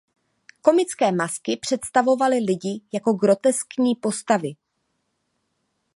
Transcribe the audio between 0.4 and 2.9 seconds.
Komické masky představovaly lidi